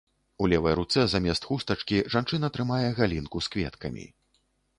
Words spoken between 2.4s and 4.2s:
трымае галінку з кветкамі.